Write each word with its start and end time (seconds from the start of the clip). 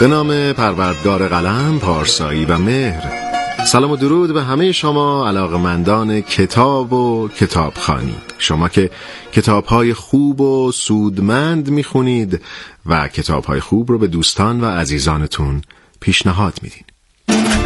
به 0.00 0.06
نام 0.06 0.52
پروردگار 0.52 1.28
قلم 1.28 1.78
پارسایی 1.78 2.44
و 2.44 2.58
مهر. 2.58 3.24
سلام 3.66 3.90
و 3.90 3.96
درود 3.96 4.34
به 4.34 4.42
همه 4.42 4.72
شما 4.72 5.28
علاقمندان 5.28 6.20
کتاب 6.20 6.92
و 6.92 7.28
کتابخانی. 7.28 8.16
شما 8.38 8.68
که 8.68 8.90
کتابهای 9.32 9.94
خوب 9.94 10.40
و 10.40 10.72
سودمند 10.72 11.70
می‌خونید 11.70 12.40
و 12.86 13.08
کتابهای 13.08 13.60
خوب 13.60 13.90
رو 13.90 13.98
به 13.98 14.06
دوستان 14.06 14.60
و 14.60 14.64
عزیزانتون 14.64 15.62
پیشنهاد 16.00 16.54
میدین. 16.62 17.63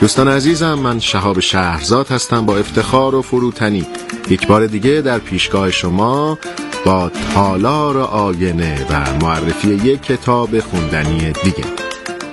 دوستان 0.00 0.28
عزیزم 0.28 0.74
من 0.74 0.98
شهاب 0.98 1.40
شهرزاد 1.40 2.08
هستم 2.08 2.46
با 2.46 2.56
افتخار 2.56 3.14
و 3.14 3.22
فروتنی. 3.22 3.86
یک 4.28 4.46
بار 4.46 4.66
دیگه 4.66 5.00
در 5.00 5.18
پیشگاه 5.18 5.70
شما 5.70 6.38
با 6.84 7.10
تالار 7.34 7.98
آینه 7.98 8.86
و 8.90 9.24
معرفی 9.24 9.68
یک 9.68 10.02
کتاب 10.02 10.60
خوندنی 10.60 11.18
دیگه. 11.18 11.64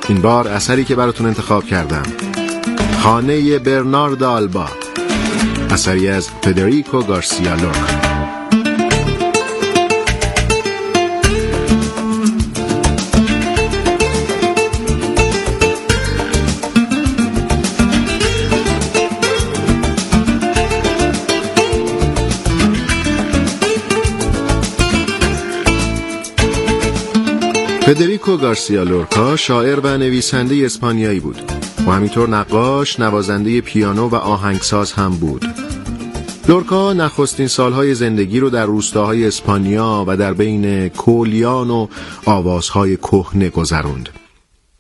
این 0.10 0.22
بار 0.22 0.48
اثری 0.48 0.84
که 0.84 0.96
براتون 0.96 1.28
انتخاب 1.28 1.66
کردم. 1.66 2.04
خانه 3.00 3.60
برنارد 3.60 4.24
آلبا. 4.24 4.68
اثری 5.70 6.10
از 6.10 6.30
فدریکو 6.42 7.02
گارسیا 7.02 7.56
لورکا 7.56 8.15
فدریکو 27.86 28.38
گارسیا 28.38 28.84
لورکا 28.84 29.36
شاعر 29.36 29.80
و 29.80 29.98
نویسنده 29.98 30.66
اسپانیایی 30.66 31.20
بود 31.20 31.52
و 31.88 31.92
همینطور 31.92 32.30
نقاش، 32.30 33.00
نوازنده 33.00 33.62
پیانو 33.62 34.10
و 34.10 34.16
آهنگساز 34.16 34.92
هم 34.94 35.12
بود. 35.12 35.46
لورکا 36.50 36.94
نخستین 36.94 37.48
سالهای 37.48 37.96
زندگی 37.96 38.40
رو 38.40 38.50
در 38.50 38.66
روستاهای 38.66 39.28
اسپانیا 39.28 40.06
و 40.08 40.18
در 40.18 40.34
بین 40.34 40.90
کولیان 40.90 41.70
و 41.70 41.88
آوازهای 42.26 42.98
کهنه 42.98 43.50
گذروند. 43.50 44.10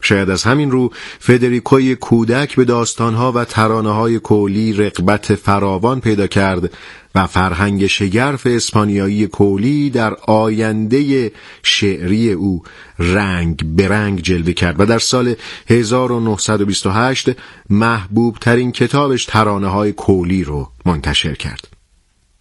شاید 0.05 0.29
از 0.29 0.43
همین 0.43 0.71
رو 0.71 0.91
فدریکوی 1.19 1.95
کودک 1.95 2.55
به 2.55 2.65
داستانها 2.65 3.31
و 3.31 3.45
ترانه 3.45 3.91
های 3.91 4.19
کولی 4.19 4.73
رقبت 4.73 5.35
فراوان 5.35 6.01
پیدا 6.01 6.27
کرد 6.27 6.71
و 7.15 7.27
فرهنگ 7.27 7.87
شگرف 7.87 8.47
اسپانیایی 8.47 9.27
کولی 9.27 9.89
در 9.89 10.15
آینده 10.27 11.31
شعری 11.63 12.31
او 12.31 12.63
رنگ 12.99 13.75
برنگ 13.75 14.21
جلوه 14.21 14.53
کرد 14.53 14.79
و 14.79 14.85
در 14.85 14.99
سال 14.99 15.35
1928 15.69 17.29
محبوب 17.69 18.37
ترین 18.41 18.71
کتابش 18.71 19.25
ترانه 19.25 19.67
های 19.67 19.91
کولی 19.91 20.43
رو 20.43 20.69
منتشر 20.85 21.35
کرد. 21.35 21.67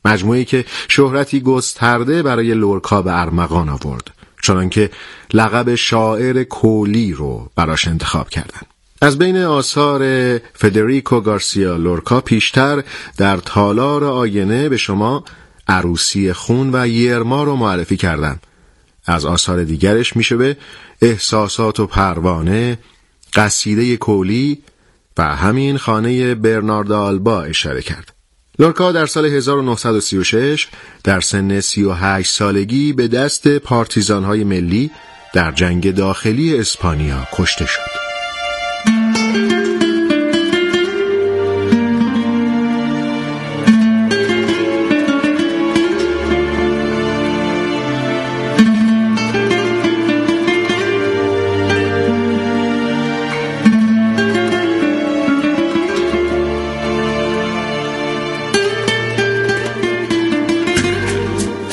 مجموعی 0.04 0.44
که 0.44 0.64
شهرتی 0.88 1.40
گسترده 1.40 2.22
برای 2.22 2.54
لورکا 2.54 3.02
به 3.02 3.20
ارمغان 3.20 3.68
آورد. 3.68 4.13
چنانکه 4.44 4.90
لقب 5.32 5.74
شاعر 5.74 6.44
کولی 6.44 7.12
رو 7.12 7.50
براش 7.56 7.88
انتخاب 7.88 8.28
کردند. 8.28 8.66
از 9.02 9.18
بین 9.18 9.36
آثار 9.36 10.02
فدریکو 10.38 11.20
گارسیا 11.20 11.76
لورکا 11.76 12.20
پیشتر 12.20 12.84
در 13.16 13.36
تالار 13.36 14.04
آینه 14.04 14.68
به 14.68 14.76
شما 14.76 15.24
عروسی 15.68 16.32
خون 16.32 16.70
و 16.72 16.88
یرما 16.88 17.44
رو 17.44 17.56
معرفی 17.56 17.96
کردم 17.96 18.40
از 19.06 19.26
آثار 19.26 19.64
دیگرش 19.64 20.16
میشه 20.16 20.36
به 20.36 20.56
احساسات 21.02 21.80
و 21.80 21.86
پروانه 21.86 22.78
قصیده 23.34 23.96
کولی 23.96 24.62
و 25.18 25.36
همین 25.36 25.78
خانه 25.78 26.34
برنارد 26.34 26.92
آلبا 26.92 27.42
اشاره 27.42 27.82
کرد 27.82 28.13
لورکا 28.58 28.92
در 28.92 29.06
سال 29.06 29.24
1936 29.24 30.68
در 31.04 31.20
سن 31.20 31.60
38 31.60 32.34
سالگی 32.34 32.92
به 32.92 33.08
دست 33.08 33.48
پارتیزانهای 33.58 34.44
ملی 34.44 34.90
در 35.34 35.52
جنگ 35.52 35.94
داخلی 35.94 36.58
اسپانیا 36.58 37.28
کشته 37.32 37.66
شد. 37.66 38.03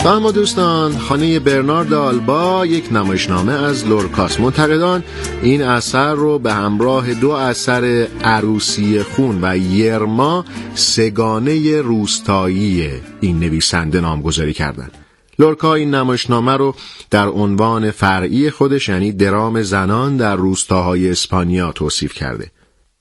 و 0.06 0.08
اما 0.08 0.32
دوستان 0.32 0.98
خانه 0.98 1.40
برنارد 1.40 1.94
آلبا 1.94 2.66
یک 2.66 2.94
نمایشنامه 2.94 3.54
از 3.54 3.88
لورکاس 3.88 4.40
منتقدان 4.40 5.04
این 5.42 5.62
اثر 5.62 6.14
رو 6.14 6.40
به 6.40 6.54
همراه 6.54 7.14
دو 7.14 7.30
اثر 7.30 8.08
عروسی 8.24 9.04
خون 9.04 9.40
و 9.42 9.58
یرما 9.58 10.46
سگانه 10.76 11.82
روستایی 11.82 12.90
این 13.20 13.40
نویسنده 13.40 14.02
نامگذاری 14.02 14.54
کردند. 14.54 14.92
لورکا 15.40 15.76
این 15.76 15.96
نمایشنامه 15.96 16.58
رو 16.58 16.76
در 17.10 17.28
عنوان 17.28 17.92
فرعی 17.92 18.50
خودش 18.50 18.90
یعنی 18.90 19.12
درام 19.12 19.62
زنان 19.62 20.18
در 20.18 20.36
روستاهای 20.36 21.10
اسپانیا 21.10 21.72
توصیف 21.72 22.14
کرده. 22.14 22.52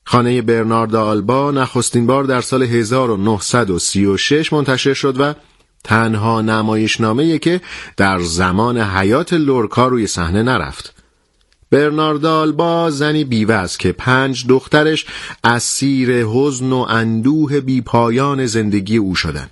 خانه 0.04 0.42
برنارد 0.42 0.94
آلبا 0.94 1.50
نخستین 1.50 2.06
بار 2.06 2.24
در 2.24 2.40
سال 2.40 2.62
1936 2.62 4.52
منتشر 4.52 4.94
شد 4.94 5.20
و 5.20 5.34
تنها 5.84 6.40
نمایشنامه 6.40 7.38
که 7.38 7.60
در 7.96 8.20
زمان 8.20 8.78
حیات 8.78 9.32
لورکا 9.32 9.88
روی 9.88 10.06
صحنه 10.06 10.42
نرفت. 10.42 10.94
برناردال 11.70 12.52
با 12.52 12.90
زنی 12.90 13.24
بیوه 13.24 13.54
است 13.54 13.78
که 13.78 13.92
پنج 13.92 14.46
دخترش 14.46 15.06
اسیر 15.44 16.26
حزن 16.26 16.72
و 16.72 16.86
اندوه 16.88 17.60
بیپایان 17.60 18.46
زندگی 18.46 18.96
او 18.96 19.14
شدن. 19.14 19.50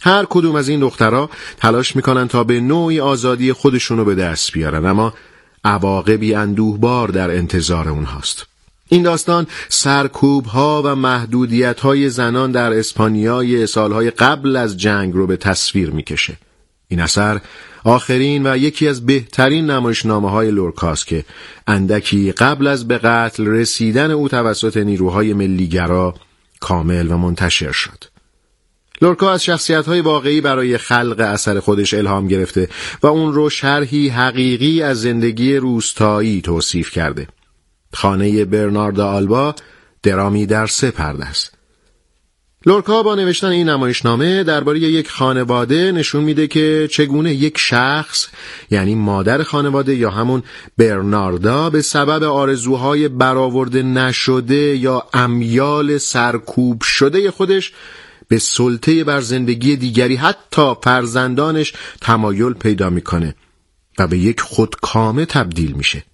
هر 0.00 0.26
کدوم 0.30 0.54
از 0.56 0.68
این 0.68 0.80
دخترها 0.80 1.30
تلاش 1.56 1.96
می‌کنن 1.96 2.28
تا 2.28 2.44
به 2.44 2.60
نوعی 2.60 3.00
آزادی 3.00 3.52
خودشونو 3.52 4.04
به 4.04 4.14
دست 4.14 4.52
بیارن 4.52 4.86
اما 4.86 5.14
عواقبی 5.64 6.34
اندوهبار 6.34 7.08
در 7.08 7.30
انتظار 7.30 7.88
اونهاست. 7.88 8.46
این 8.88 9.02
داستان 9.02 9.46
سرکوب 9.68 10.46
ها 10.46 10.82
و 10.84 10.94
محدودیت 10.94 11.80
های 11.80 12.10
زنان 12.10 12.52
در 12.52 12.72
اسپانیای 12.72 13.66
سالهای 13.66 14.10
قبل 14.10 14.56
از 14.56 14.76
جنگ 14.76 15.14
رو 15.14 15.26
به 15.26 15.36
تصویر 15.36 15.90
می‌کشه. 15.90 16.36
این 16.88 17.00
اثر 17.00 17.40
آخرین 17.84 18.46
و 18.46 18.56
یکی 18.56 18.88
از 18.88 19.06
بهترین 19.06 19.70
نمایشنامه 19.70 20.30
های 20.30 20.50
لورکاس 20.50 21.04
که 21.04 21.24
اندکی 21.66 22.32
قبل 22.32 22.66
از 22.66 22.88
به 22.88 22.98
قتل 22.98 23.46
رسیدن 23.46 24.10
او 24.10 24.28
توسط 24.28 24.76
نیروهای 24.76 25.32
ملیگرا 25.32 26.14
کامل 26.60 27.10
و 27.10 27.16
منتشر 27.16 27.72
شد. 27.72 28.04
لورکا 29.02 29.32
از 29.32 29.44
شخصیت 29.44 29.86
های 29.86 30.00
واقعی 30.00 30.40
برای 30.40 30.78
خلق 30.78 31.20
اثر 31.20 31.60
خودش 31.60 31.94
الهام 31.94 32.28
گرفته 32.28 32.68
و 33.02 33.06
اون 33.06 33.32
رو 33.32 33.50
شرحی 33.50 34.08
حقیقی 34.08 34.82
از 34.82 35.00
زندگی 35.00 35.56
روستایی 35.56 36.40
توصیف 36.40 36.90
کرده. 36.90 37.28
خانه 37.94 38.44
برنارد 38.44 39.00
آلبا 39.00 39.54
درامی 40.02 40.46
در 40.46 40.66
سه 40.66 40.90
پرده 40.90 41.24
است. 41.24 41.58
لورکا 42.66 43.02
با 43.02 43.14
نوشتن 43.14 43.46
این 43.46 43.68
نمایشنامه 43.68 44.44
درباره 44.44 44.78
یک 44.78 45.10
خانواده 45.10 45.92
نشون 45.92 46.24
میده 46.24 46.46
که 46.46 46.88
چگونه 46.90 47.34
یک 47.34 47.58
شخص 47.58 48.26
یعنی 48.70 48.94
مادر 48.94 49.42
خانواده 49.42 49.94
یا 49.94 50.10
همون 50.10 50.42
برناردا 50.78 51.70
به 51.70 51.82
سبب 51.82 52.22
آرزوهای 52.22 53.08
برآورده 53.08 53.82
نشده 53.82 54.76
یا 54.76 55.06
امیال 55.14 55.98
سرکوب 55.98 56.82
شده 56.82 57.30
خودش 57.30 57.72
به 58.28 58.38
سلطه 58.38 59.04
بر 59.04 59.20
زندگی 59.20 59.76
دیگری 59.76 60.16
حتی 60.16 60.74
فرزندانش 60.82 61.72
تمایل 62.00 62.52
پیدا 62.52 62.90
می‌کنه 62.90 63.34
و 63.98 64.06
به 64.06 64.18
یک 64.18 64.40
خودکامه 64.40 65.24
تبدیل 65.24 65.72
میشه 65.72 66.04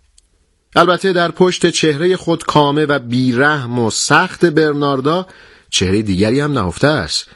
البته 0.77 1.13
در 1.13 1.31
پشت 1.31 1.71
چهره 1.71 2.17
خودکامه 2.17 2.87
و 2.87 2.99
بیرحم 2.99 3.79
و 3.79 3.91
سخت 3.91 4.45
برناردا 4.45 5.27
چهره 5.71 6.03
دیگری 6.03 6.41
هم 6.41 6.53
نهفته 6.53 6.87
است 6.87 7.29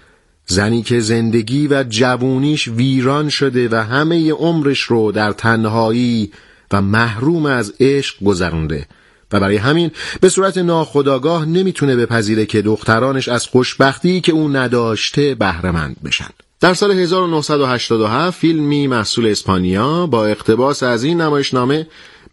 زنی 0.47 0.83
که 0.83 1.01
زندگی 1.01 1.67
و 1.67 1.85
جوونیش 1.89 2.69
ویران 2.69 3.29
شده 3.29 3.69
و 3.69 3.75
همه 3.75 4.33
عمرش 4.33 4.81
رو 4.81 5.13
در 5.13 5.33
تنهایی 5.33 6.33
و 6.73 6.83
محروم 6.83 7.47
از 7.47 7.75
عشق 7.81 8.25
گذرونده 8.25 8.87
و 9.33 9.41
برای 9.41 9.57
همین 9.57 9.91
به 10.21 10.29
صورت 10.29 10.59
ناخداگاه 10.59 11.45
نمی‌تونه 11.45 11.97
بپذیره 11.97 12.47
که 12.47 12.63
دخترانش 12.63 13.29
از 13.29 13.47
خوشبختی 13.47 14.21
که 14.21 14.33
او 14.33 14.49
نداشته 14.49 15.35
بهرهمند 15.35 15.97
بشن. 16.05 16.29
در 16.61 16.75
سال 16.75 16.91
1987 16.91 18.39
فیلمی 18.39 18.87
محصول 18.87 19.27
اسپانیا 19.27 20.07
با 20.07 20.27
اقتباس 20.27 20.83
از 20.83 21.05
این 21.05 21.21
نمایشنامه 21.21 21.87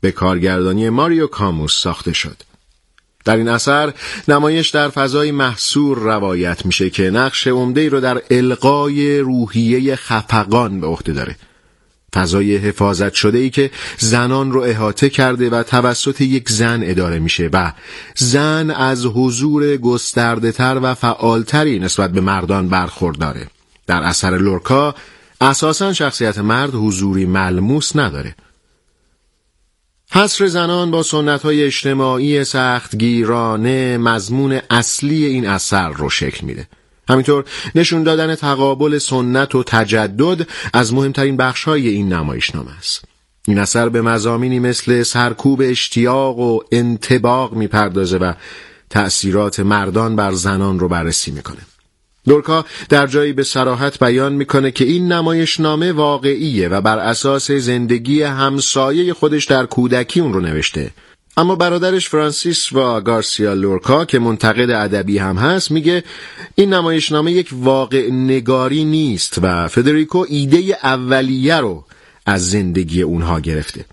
به 0.05 0.11
کارگردانی 0.11 0.89
ماریو 0.89 1.27
کاموس 1.27 1.81
ساخته 1.81 2.13
شد. 2.13 2.37
در 3.25 3.37
این 3.37 3.47
اثر 3.47 3.93
نمایش 4.27 4.69
در 4.69 4.89
فضای 4.89 5.31
محصور 5.31 5.97
روایت 5.97 6.65
میشه 6.65 6.89
که 6.89 7.09
نقش 7.09 7.47
عمده 7.47 7.89
رو 7.89 7.99
در 7.99 8.21
القای 8.31 9.19
روحیه 9.19 9.95
خفقان 9.95 10.81
به 10.81 10.87
عهده 10.87 11.13
داره. 11.13 11.35
فضای 12.15 12.57
حفاظت 12.57 13.13
شده 13.13 13.37
ای 13.37 13.49
که 13.49 13.71
زنان 13.97 14.51
رو 14.51 14.61
احاطه 14.61 15.09
کرده 15.09 15.49
و 15.49 15.63
توسط 15.63 16.21
یک 16.21 16.49
زن 16.49 16.81
اداره 16.83 17.19
میشه 17.19 17.49
و 17.53 17.71
زن 18.15 18.71
از 18.71 19.05
حضور 19.05 19.77
گسترده 19.77 20.51
تر 20.51 20.79
و 20.83 20.93
فعالتری 20.93 21.79
نسبت 21.79 22.11
به 22.11 22.21
مردان 22.21 22.67
برخورداره 22.67 23.47
در 23.87 24.03
اثر 24.03 24.37
لورکا 24.37 24.95
اساسا 25.41 25.93
شخصیت 25.93 26.37
مرد 26.37 26.73
حضوری 26.73 27.25
ملموس 27.25 27.95
نداره 27.95 28.35
حصر 30.15 30.47
زنان 30.47 30.91
با 30.91 31.03
سنت 31.03 31.41
های 31.41 31.63
اجتماعی 31.63 32.43
سختگیرانه 32.43 33.97
مضمون 33.97 34.59
اصلی 34.69 35.25
این 35.25 35.47
اثر 35.47 35.89
رو 35.89 36.09
شکل 36.09 36.45
میده 36.45 36.67
همینطور 37.09 37.45
نشون 37.75 38.03
دادن 38.03 38.35
تقابل 38.35 38.97
سنت 38.97 39.55
و 39.55 39.63
تجدد 39.63 40.47
از 40.73 40.93
مهمترین 40.93 41.37
بخشهای 41.37 41.87
این 41.87 42.13
نمایشنامه 42.13 42.71
است. 42.77 43.05
این 43.47 43.59
اثر 43.59 43.89
به 43.89 44.01
مزامینی 44.01 44.59
مثل 44.59 45.03
سرکوب 45.03 45.61
اشتیاق 45.63 46.39
و 46.39 46.59
انتباق 46.71 47.53
می‌پردازه 47.53 48.17
و 48.17 48.33
تأثیرات 48.89 49.59
مردان 49.59 50.15
بر 50.15 50.31
زنان 50.31 50.79
رو 50.79 50.87
بررسی 50.87 51.31
می‌کنه. 51.31 51.61
دورکا 52.27 52.65
در 52.89 53.07
جایی 53.07 53.33
به 53.33 53.43
سراحت 53.43 54.03
بیان 54.03 54.33
می‌کنه 54.33 54.71
که 54.71 54.85
این 54.85 55.11
نمایشنامه 55.11 55.91
واقعیه 55.91 56.67
و 56.67 56.81
بر 56.81 56.99
اساس 56.99 57.51
زندگی 57.51 58.21
همسایه 58.21 59.13
خودش 59.13 59.45
در 59.45 59.65
کودکی 59.65 60.19
اون 60.19 60.33
رو 60.33 60.41
نوشته. 60.41 60.91
اما 61.37 61.55
برادرش 61.55 62.09
فرانسیس 62.09 62.73
و 62.73 63.01
گارسیا 63.01 63.53
لورکا 63.53 64.05
که 64.05 64.19
منتقد 64.19 64.69
ادبی 64.69 65.17
هم 65.17 65.37
هست 65.37 65.71
میگه 65.71 66.03
این 66.55 66.73
نمایشنامه 66.73 67.31
یک 67.31 67.49
واقع 67.51 68.11
نگاری 68.11 68.85
نیست 68.85 69.39
و 69.41 69.67
فدریکو 69.67 70.25
ایده 70.29 70.77
اولیه 70.83 71.55
رو 71.55 71.85
از 72.25 72.49
زندگی 72.49 73.01
اونها 73.01 73.39
گرفته. 73.39 73.85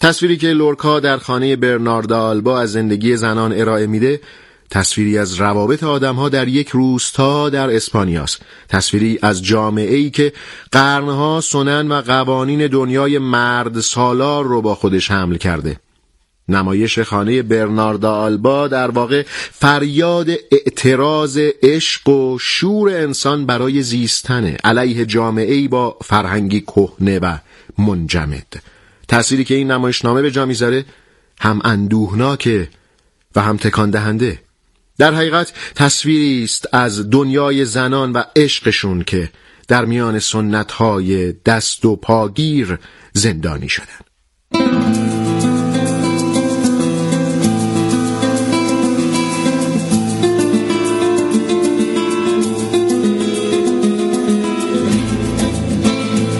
تصویری 0.00 0.36
که 0.36 0.46
لورکا 0.46 1.00
در 1.00 1.16
خانه 1.16 1.56
برنارد 1.56 2.12
آلبا 2.12 2.60
از 2.60 2.72
زندگی 2.72 3.16
زنان 3.16 3.52
ارائه 3.52 3.86
میده 3.86 4.20
تصویری 4.70 5.18
از 5.18 5.34
روابط 5.34 5.84
آدمها 5.84 6.28
در 6.28 6.48
یک 6.48 6.68
روستا 6.68 7.50
در 7.50 7.76
اسپانیاست 7.76 8.40
تصویری 8.68 9.18
از 9.22 9.44
جامعه 9.44 9.96
ای 9.96 10.10
که 10.10 10.32
قرنها 10.72 11.40
سنن 11.40 11.88
و 11.88 12.00
قوانین 12.00 12.66
دنیای 12.66 13.18
مرد 13.18 13.80
سالار 13.80 14.44
رو 14.44 14.62
با 14.62 14.74
خودش 14.74 15.10
حمل 15.10 15.36
کرده. 15.36 15.76
نمایش 16.48 16.98
خانه 16.98 17.42
برناردا 17.42 18.14
آلبا 18.14 18.68
در 18.68 18.90
واقع 18.90 19.24
فریاد 19.52 20.30
اعتراض 20.52 21.38
عشق 21.62 22.08
و 22.08 22.38
شور 22.38 22.90
انسان 22.90 23.46
برای 23.46 23.82
زیستنه 23.82 24.56
علیه 24.64 25.06
جامعه 25.06 25.54
ای 25.54 25.68
با 25.68 25.96
فرهنگی 26.04 26.60
کهنه 26.60 27.18
و 27.18 27.36
منجمد. 27.78 28.62
تأثیری 29.08 29.44
که 29.44 29.54
این 29.54 29.70
نمایشنامه 29.70 30.22
به 30.22 30.30
جا 30.30 30.46
می‌ذاره 30.46 30.84
هم 31.40 31.60
اندوهناکه 31.64 32.68
و 33.36 33.42
هم 33.42 33.56
تکان 33.56 33.90
دهنده 33.90 34.38
در 34.98 35.14
حقیقت 35.14 35.52
تصویری 35.74 36.44
است 36.44 36.68
از 36.72 37.10
دنیای 37.10 37.64
زنان 37.64 38.12
و 38.12 38.22
عشقشون 38.36 39.02
که 39.02 39.30
در 39.68 39.84
میان 39.84 40.18
سنت 40.18 40.72
های 40.72 41.32
دست 41.32 41.84
و 41.84 41.96
پاگیر 41.96 42.78
زندانی 43.12 43.68
شدن. 43.68 44.08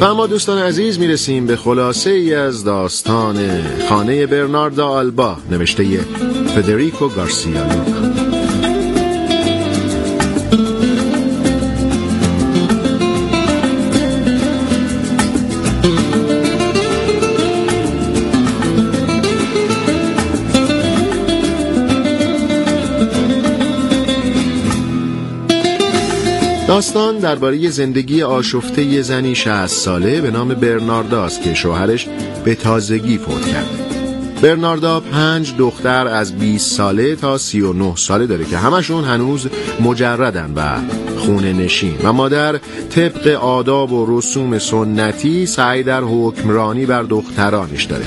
و 0.00 0.04
اما 0.04 0.26
دوستان 0.26 0.58
عزیز 0.58 0.98
می‌رسیم 0.98 1.46
به 1.46 1.56
خلاصه 1.56 2.10
ای 2.10 2.34
از 2.34 2.64
داستان 2.64 3.62
خانه 3.88 4.26
برنارد 4.26 4.80
آلبا 4.80 5.36
نوشته 5.50 5.84
فدریکو 6.54 7.08
گارسیا 7.08 7.62
لوکا. 7.62 8.17
داستان 26.68 27.18
درباره 27.18 27.70
زندگی 27.70 28.22
آشفته 28.22 29.02
زنی 29.02 29.34
60 29.34 29.66
ساله 29.66 30.20
به 30.20 30.30
نام 30.30 30.48
برناردا 30.48 31.24
است 31.24 31.42
که 31.42 31.54
شوهرش 31.54 32.08
به 32.44 32.54
تازگی 32.54 33.18
فوت 33.18 33.46
کرده 33.46 33.68
برناردا 34.42 35.00
پنج 35.00 35.54
دختر 35.58 36.06
از 36.06 36.38
20 36.38 36.76
ساله 36.76 37.16
تا 37.16 37.38
39 37.38 37.96
ساله 37.96 38.26
داره 38.26 38.44
که 38.44 38.56
همشون 38.56 39.04
هنوز 39.04 39.48
مجردن 39.80 40.52
و 40.56 40.78
خونه 41.18 41.52
نشین. 41.52 41.94
و 42.02 42.12
مادر 42.12 42.60
طبق 42.90 43.26
آداب 43.26 43.92
و 43.92 44.18
رسوم 44.18 44.58
سنتی 44.58 45.46
سعی 45.46 45.82
در 45.82 46.02
حکمرانی 46.02 46.86
بر 46.86 47.02
دخترانش 47.02 47.84
داره. 47.84 48.06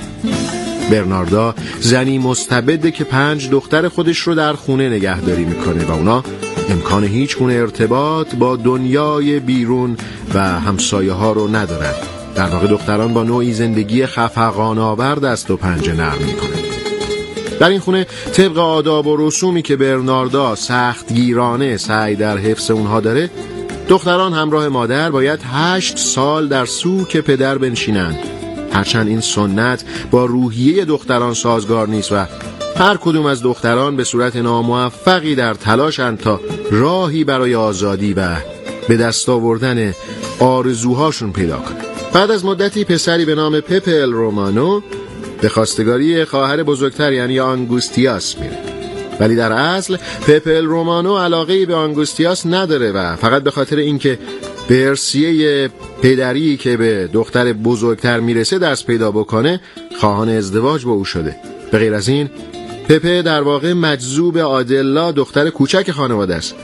برناردا 0.91 1.56
زنی 1.80 2.18
مستبده 2.18 2.91
که 2.91 3.03
پنج 3.03 3.50
دختر 3.50 3.88
خودش 3.88 4.18
رو 4.18 4.36
در 4.36 4.53
خونه 4.53 4.89
نگهداری 4.89 5.46
می‌کنه 5.46 5.86
و 5.86 5.91
اونا 5.91 6.24
امکان 6.72 7.04
هیچ 7.04 7.38
گونه 7.38 7.54
ارتباط 7.54 8.36
با 8.36 8.56
دنیای 8.56 9.40
بیرون 9.40 9.98
و 10.34 10.40
همسایه 10.40 11.13
ها 11.13 11.32
رو 11.32 11.48
ندارند 11.48 11.96
در 12.36 12.48
واقع 12.48 12.68
دختران 12.68 13.13
با 13.13 13.24
نوعی 13.24 13.54
زندگی 13.54 14.06
خفقان 14.06 14.80
آور 14.80 15.16
دست 15.16 15.51
و 15.51 15.58
پنجه 15.58 15.94
نرم 15.94 16.18
می‌کنند 16.25 16.63
در 17.60 17.70
این 17.70 17.80
خونه 17.80 18.08
طبق 18.34 18.58
آداب 18.58 19.08
و 19.08 19.28
رسومی 19.28 19.62
که 19.62 19.75
برناردا 19.75 20.56
سخت 20.56 21.13
گیرانه 21.13 21.78
سعی 21.78 22.16
در 22.16 22.38
حفظ 22.38 22.72
اونها 22.72 23.00
داره 23.00 23.30
دختران 23.90 24.34
همراه 24.34 24.68
مادر 24.68 25.12
باید 25.12 25.40
هشت 25.54 25.98
سال 25.98 26.48
در 26.48 26.66
سوک 26.66 27.18
پدر 27.18 27.58
بنشینند. 27.58 28.20
هرچند 28.74 29.08
این 29.08 29.22
سنت 29.22 29.84
با 30.12 30.25
روحیه 30.25 30.86
دختران 30.86 31.34
سازگار 31.34 31.88
نیست 31.88 32.12
و 32.12 32.25
هر 32.75 32.98
کدوم 32.98 33.25
از 33.25 33.44
دختران 33.44 33.96
به 33.96 34.04
صورت 34.04 34.36
ناموفقی 34.36 35.36
در 35.36 35.54
تلاشند 35.54 36.18
تا 36.18 36.40
راهی 36.72 37.24
برای 37.24 37.56
آزادی 37.56 38.13
و 38.13 38.38
به 38.88 38.98
دست 38.98 39.30
آوردن 39.30 39.94
آرزوهاشون 40.40 41.32
پیدا 41.32 41.58
کنند. 41.58 41.86
بعد 42.13 42.32
از 42.32 42.46
مدتی 42.46 42.84
پسری 42.84 43.25
به 43.25 43.36
نام 43.36 43.60
پپل 43.60 44.12
رومانو 44.12 44.82
به 45.42 45.50
خواستگاری 45.50 46.25
خواهر 46.25 46.63
بزرگتر 46.63 47.13
یعنی 47.13 47.40
آنگوستیاس 47.40 48.38
میره. 48.38 48.58
ولی 49.20 49.36
در 49.36 49.51
اصل 49.51 49.98
پپل 50.28 50.66
رومانو 50.66 51.18
علاقه 51.18 51.66
به 51.66 51.75
آنگوستیاس 51.75 52.46
نداره 52.46 52.92
و 52.92 53.16
فقط 53.16 53.44
به 53.44 53.51
خاطر 53.51 53.75
اینکه 53.75 54.20
به 54.68 54.88
ارسیه 54.88 55.70
پدری 56.01 56.58
که 56.58 56.78
به 56.78 57.10
دختر 57.13 57.54
بزرگتر 57.54 58.20
می‌رسه 58.20 58.60
دست 58.60 58.88
پیدا 58.88 59.12
بکنه 59.12 59.62
خواهان 60.00 60.30
ازدواج 60.30 60.86
با 60.86 60.92
او 60.92 61.06
شده. 61.06 61.36
به 61.72 61.78
غیر 61.78 61.94
از 61.94 62.08
این 62.08 62.30
پپه 62.91 63.21
در 63.21 63.41
واقع 63.41 63.74
مجذوب 63.74 64.38
آدلا 64.38 65.12
دختر 65.12 65.50
کوچک 65.50 65.91
خانواده 65.91 66.36
است 66.36 66.55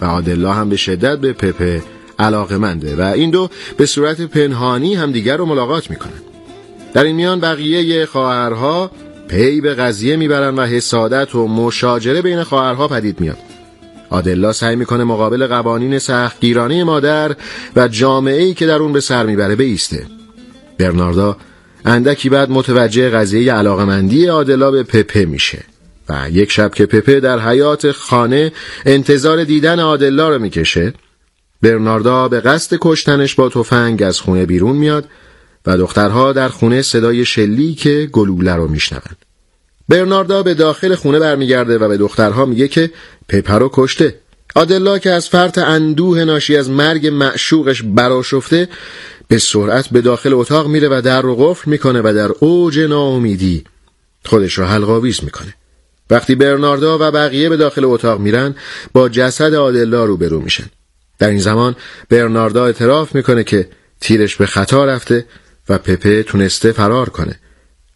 و 0.00 0.04
آدلا 0.04 0.52
هم 0.52 0.68
به 0.68 0.76
شدت 0.76 1.18
به 1.18 1.32
پپه 1.32 1.82
علاقه 2.18 2.58
منده 2.58 2.96
و 2.96 3.00
این 3.00 3.30
دو 3.30 3.50
به 3.76 3.86
صورت 3.86 4.20
پنهانی 4.20 4.94
همدیگر 4.94 5.36
رو 5.36 5.46
ملاقات 5.46 5.90
می‌کنن. 5.90 6.12
در 6.94 7.04
این 7.04 7.16
میان 7.16 7.40
بقیه 7.40 8.06
خواهرها 8.06 8.90
پی 9.28 9.60
به 9.60 9.74
قضیه 9.74 10.16
می‌برن 10.16 10.54
و 10.54 10.66
حسادت 10.66 11.34
و 11.34 11.48
مشاجره 11.48 12.22
بین 12.22 12.42
خواهرها 12.42 12.88
پدید 12.88 13.20
میاد. 13.20 13.38
آدلا 14.10 14.52
سعی 14.52 14.76
می‌کنه 14.76 15.04
مقابل 15.04 15.46
قوانین 15.46 15.98
سختگیرانه 15.98 16.84
مادر 16.84 17.36
و 17.76 17.88
جامعه 17.88 18.42
ای 18.42 18.54
که 18.54 18.66
در 18.66 18.76
اون 18.76 18.92
به 18.92 19.00
سر 19.00 19.26
می‌بره 19.26 19.56
بیسته. 19.56 20.06
برناردا 20.78 21.36
اندکی 21.84 22.28
بعد 22.28 22.50
متوجه 22.50 23.10
قضیه 23.10 23.52
علاقمندی 23.52 24.28
آدلا 24.28 24.70
به 24.70 24.82
پپه 24.82 25.24
میشه 25.24 25.64
و 26.08 26.30
یک 26.30 26.52
شب 26.52 26.74
که 26.74 26.86
پپه 26.86 27.20
در 27.20 27.38
حیات 27.38 27.92
خانه 27.92 28.52
انتظار 28.86 29.44
دیدن 29.44 29.80
آدلا 29.80 30.28
رو 30.28 30.38
می‌کشه 30.38 30.92
برناردا 31.62 32.28
به 32.28 32.40
قصد 32.40 32.76
کشتنش 32.80 33.34
با 33.34 33.48
تفنگ 33.48 34.02
از 34.02 34.20
خونه 34.20 34.46
بیرون 34.46 34.76
میاد 34.76 35.04
و 35.66 35.76
دخترها 35.76 36.32
در 36.32 36.48
خونه 36.48 36.82
صدای 36.82 37.24
شلی 37.24 37.74
که 37.74 38.08
گلوله 38.12 38.54
رو 38.54 38.68
میشنوند. 38.68 39.16
برناردا 39.88 40.42
به 40.42 40.54
داخل 40.54 40.94
خونه 40.94 41.18
برمیگرده 41.18 41.78
و 41.78 41.88
به 41.88 41.96
دخترها 41.96 42.44
میگه 42.44 42.68
که 42.68 42.90
پپه 43.28 43.54
رو 43.54 43.70
کشته. 43.72 44.14
آدلا 44.54 44.98
که 44.98 45.10
از 45.10 45.28
فرط 45.28 45.58
اندوه 45.58 46.24
ناشی 46.24 46.56
از 46.56 46.70
مرگ 46.70 47.06
معشوقش 47.06 47.82
براشفته 47.82 48.68
به 49.28 49.38
سرعت 49.38 49.88
به 49.88 50.00
داخل 50.00 50.32
اتاق 50.32 50.68
میره 50.68 50.88
و 50.88 51.02
در 51.04 51.22
رو 51.22 51.36
قفل 51.36 51.70
می‌کنه 51.70 52.00
و 52.04 52.12
در 52.16 52.30
اوج 52.40 52.78
ناامیدی 52.78 53.64
خودش 54.24 54.58
رو 54.58 54.64
حلقاویز 54.64 55.24
می‌کنه. 55.24 55.54
وقتی 56.10 56.34
برناردا 56.34 56.98
و 57.00 57.10
بقیه 57.10 57.48
به 57.48 57.56
داخل 57.56 57.84
اتاق 57.84 58.20
میرن 58.20 58.54
با 58.92 59.08
جسد 59.08 59.54
آدلا 59.54 60.04
روبرو 60.04 60.40
میشن. 60.40 60.70
در 61.18 61.28
این 61.28 61.40
زمان 61.40 61.76
برناردا 62.08 62.66
اعتراف 62.66 63.14
می‌کنه 63.14 63.44
که 63.44 63.68
تیرش 64.00 64.36
به 64.36 64.46
خطا 64.46 64.84
رفته 64.84 65.26
و 65.68 65.78
پپه 65.78 66.22
تونسته 66.22 66.72
فرار 66.72 67.08
کنه 67.08 67.38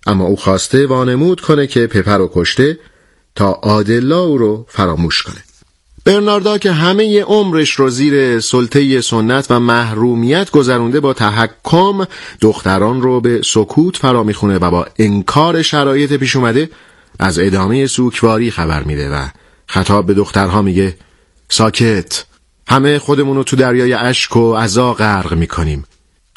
اما 0.06 0.24
او 0.24 0.36
خواسته 0.36 0.86
وانمود 0.86 1.40
کنه 1.40 1.66
که 1.66 1.86
پپه 1.86 2.12
رو 2.12 2.30
کشته 2.34 2.78
تا 3.34 3.52
آدلا 3.52 4.20
او 4.20 4.38
رو 4.38 4.66
فراموش 4.68 5.22
کنه 5.22 5.44
برناردا 6.04 6.58
که 6.58 6.72
همه 6.72 7.22
عمرش 7.22 7.70
رو 7.70 7.90
زیر 7.90 8.40
سلطه 8.40 9.00
سنت 9.00 9.46
و 9.50 9.60
محرومیت 9.60 10.50
گذرونده 10.50 11.00
با 11.00 11.12
تحکم 11.12 12.06
دختران 12.40 13.02
رو 13.02 13.20
به 13.20 13.40
سکوت 13.44 13.96
فرا 13.96 14.22
می‌خونه 14.22 14.58
و 14.58 14.70
با 14.70 14.86
انکار 14.98 15.62
شرایط 15.62 16.12
پیش 16.12 16.36
اومده 16.36 16.70
از 17.18 17.38
ادامه 17.38 17.86
سوکواری 17.86 18.50
خبر 18.50 18.82
میده 18.82 19.10
و 19.10 19.26
خطاب 19.66 20.06
به 20.06 20.14
دخترها 20.14 20.62
میگه 20.62 20.94
ساکت 21.48 22.24
همه 22.68 22.98
خودمون 22.98 23.36
رو 23.36 23.44
تو 23.44 23.56
دریای 23.56 23.92
اشک 23.92 24.36
و 24.36 24.54
عزا 24.54 24.92
غرق 24.92 25.34
می‌کنیم. 25.34 25.84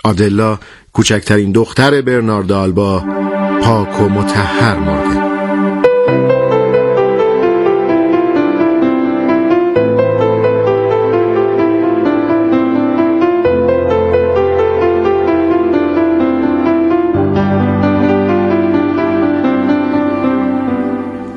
آدلا 0.03 0.59
کوچکترین 0.93 1.51
دختر 1.51 2.01
برنارد 2.01 2.51
آلبا 2.51 3.03
پاک 3.61 4.01
و 4.01 4.09
متحر 4.09 4.79
مرده. 4.79 5.24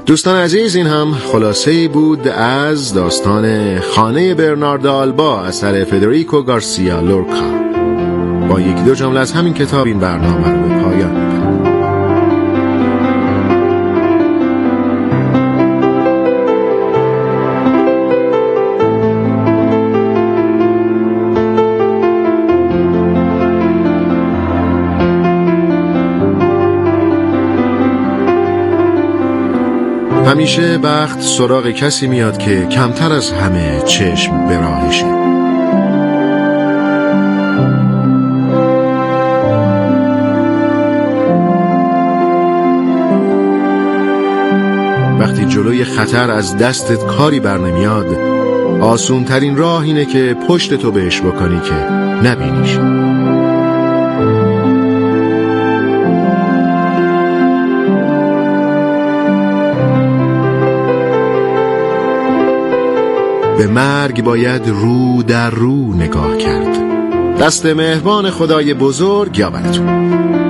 دوستان 0.09 0.37
عزیز 0.37 0.77
این 0.77 0.87
هم 0.87 1.15
خلاصه 1.15 1.89
بود 1.89 2.29
از 2.29 2.95
داستان 2.95 3.79
خانه 3.81 4.35
برنارد 4.35 4.87
آلبا 4.87 5.43
اثر 5.43 5.85
فدریکو 5.85 6.43
گارسیا 6.43 7.01
لورکا. 7.01 7.51
با 8.49 8.61
یکی 8.61 8.83
دو 8.83 8.95
جمله 8.95 9.21
از 9.21 9.33
همین 9.33 9.55
کتاب 9.55 9.87
این 9.87 9.99
برنامه 9.99 10.49
رو 10.49 10.78
همیشه 30.39 30.79
بخت 30.79 31.21
سراغ 31.21 31.71
کسی 31.71 32.07
میاد 32.07 32.39
که 32.39 32.67
کمتر 32.67 33.13
از 33.13 33.33
همه 33.33 33.83
چشم 33.87 34.49
به 34.49 34.57
راهشه. 34.57 35.07
وقتی 45.21 45.45
جلوی 45.45 45.85
خطر 45.85 46.31
از 46.31 46.57
دستت 46.57 47.07
کاری 47.07 47.41
بر 47.41 47.59
نمیاد 47.59 48.07
آسون 48.81 49.25
ترین 49.25 49.57
راه 49.57 49.83
اینه 49.83 50.05
که 50.05 50.37
پشت 50.49 50.75
تو 50.75 50.91
بهش 50.91 51.21
بکنی 51.21 51.61
که 51.61 51.75
نبینیش. 52.29 53.08
به 63.59 63.67
مرگ 63.67 64.25
باید 64.25 64.69
رو 64.69 65.23
در 65.23 65.51
رو 65.51 65.95
نگاه 65.95 66.37
کرد. 66.37 66.79
دست 67.39 67.67
مهربان 67.67 68.31
خدای 68.31 68.75
بزرگ 68.75 69.39
یا 69.39 69.51
براتون 69.51 70.48